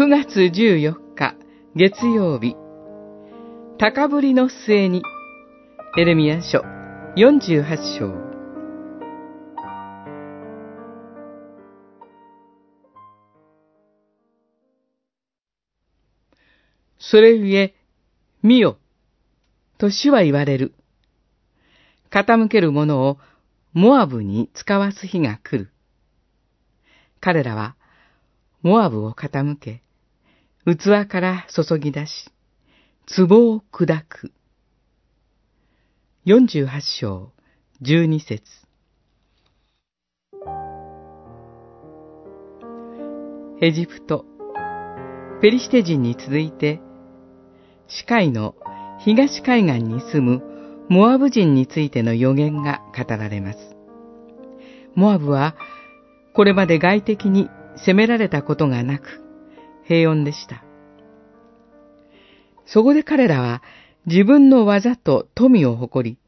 [0.00, 1.36] 9月14日
[1.76, 2.56] 月曜日
[3.76, 5.02] 高ぶりの末に
[5.98, 6.64] エレミア書
[7.18, 8.14] 48章
[16.98, 17.74] それゆえ、
[18.42, 18.78] 見よ、
[19.76, 20.72] と主は言われる。
[22.10, 23.18] 傾ける者を
[23.74, 25.70] モアブに使わす日が来る。
[27.20, 27.76] 彼らは、
[28.62, 29.82] モアブを傾け、
[30.66, 32.30] 器から注ぎ出し、
[33.16, 34.30] 壺を砕く。
[36.26, 36.68] 48
[37.00, 37.32] 章
[37.80, 38.42] 12節
[43.62, 44.26] エジプト、
[45.40, 46.82] ペリシテ人に続いて、
[47.88, 48.54] 死海の
[49.02, 50.42] 東海岸に住む
[50.90, 53.58] モアブ人についての予言が語られます。
[54.94, 55.56] モアブは、
[56.34, 59.29] これまで外敵に攻められたことがなく、
[59.90, 60.62] 平穏でした。
[62.64, 63.60] そこで彼らは
[64.06, 66.18] 自分の技と富を誇り、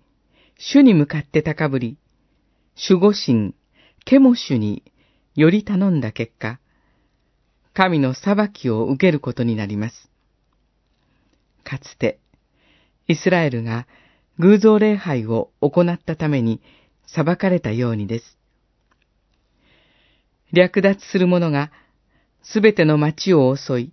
[0.59, 1.97] 主に向かって高ぶり、
[2.89, 3.55] 守護神、
[4.05, 4.83] ケモシュに
[5.37, 6.59] より頼んだ結果、
[7.73, 10.11] 神の裁きを受けることになります。
[11.63, 12.19] かつて、
[13.07, 13.87] イスラエルが
[14.41, 16.61] 偶像礼拝を行ったために
[17.07, 18.39] 裁かれたようにです。
[20.53, 21.71] 略奪する者が
[22.43, 23.93] すべての町を襲い、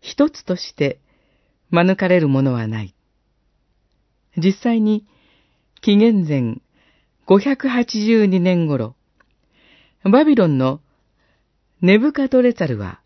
[0.00, 1.00] 一つとして
[1.70, 2.94] 免れるものはない。
[4.36, 5.06] 実際に、
[5.80, 6.60] 紀元前
[7.26, 8.94] 582年頃、
[10.04, 10.80] バビロンの
[11.80, 13.00] ネブカドレザルは、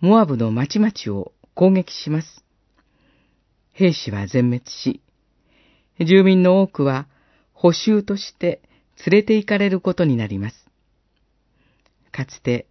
[0.00, 2.44] モアブの町々を攻撃します。
[3.72, 5.00] 兵士は全滅し、
[5.98, 7.06] 住民の多くは
[7.52, 8.60] 補修として
[9.06, 10.56] 連れて行かれることになります。
[12.10, 12.66] かつて、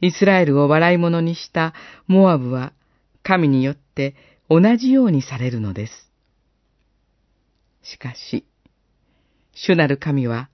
[0.00, 1.74] イスラエルを笑い物にした
[2.06, 2.72] モアブは
[3.22, 4.14] 神によって
[4.48, 5.92] 同じようにされるのです。
[7.82, 8.44] しかし、
[9.52, 10.48] 主なる神は、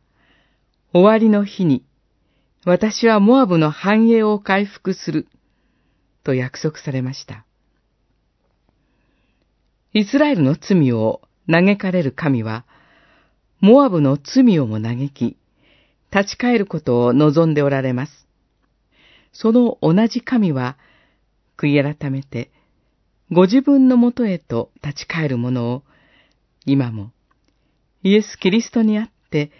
[0.92, 1.84] 終わりの日に、
[2.64, 5.26] 私はモアブの繁栄を回復する、
[6.24, 7.44] と約束されました。
[9.92, 11.20] イスラエルの罪を
[11.50, 12.64] 嘆かれる神は、
[13.60, 15.36] モアブの罪をも嘆き、
[16.14, 18.26] 立ち返ることを望んでおられます。
[19.32, 20.76] その同じ神は、
[21.56, 22.50] 悔い改めて、
[23.30, 25.82] ご自分のもとへと立ち返る者を、
[26.66, 27.12] 今も、
[28.02, 29.50] イエス・キリストにあって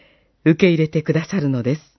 [0.45, 1.92] 受け入れてくださるのです。